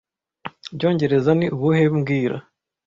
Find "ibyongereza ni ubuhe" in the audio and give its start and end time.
0.71-1.83